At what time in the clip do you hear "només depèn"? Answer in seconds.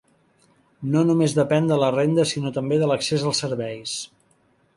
1.09-1.69